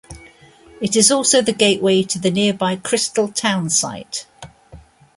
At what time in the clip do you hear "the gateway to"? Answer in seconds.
1.43-2.17